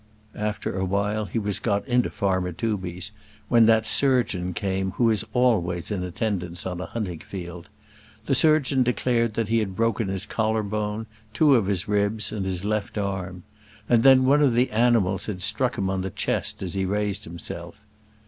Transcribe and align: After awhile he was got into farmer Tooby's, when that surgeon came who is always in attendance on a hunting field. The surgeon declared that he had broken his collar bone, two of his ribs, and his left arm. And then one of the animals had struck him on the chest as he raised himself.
After 0.33 0.75
awhile 0.75 1.25
he 1.27 1.37
was 1.37 1.59
got 1.59 1.87
into 1.87 2.09
farmer 2.09 2.51
Tooby's, 2.51 3.11
when 3.49 3.67
that 3.67 3.85
surgeon 3.85 4.51
came 4.51 4.93
who 4.93 5.11
is 5.11 5.23
always 5.31 5.91
in 5.91 6.01
attendance 6.01 6.65
on 6.65 6.81
a 6.81 6.87
hunting 6.87 7.19
field. 7.19 7.69
The 8.25 8.33
surgeon 8.33 8.81
declared 8.81 9.35
that 9.35 9.47
he 9.49 9.59
had 9.59 9.75
broken 9.75 10.07
his 10.07 10.25
collar 10.25 10.63
bone, 10.63 11.05
two 11.35 11.53
of 11.53 11.67
his 11.67 11.87
ribs, 11.87 12.31
and 12.31 12.47
his 12.47 12.65
left 12.65 12.97
arm. 12.97 13.43
And 13.87 14.01
then 14.01 14.25
one 14.25 14.41
of 14.41 14.55
the 14.55 14.71
animals 14.71 15.27
had 15.27 15.43
struck 15.43 15.77
him 15.77 15.87
on 15.87 16.01
the 16.01 16.09
chest 16.09 16.63
as 16.63 16.73
he 16.73 16.83
raised 16.83 17.25
himself. 17.25 17.75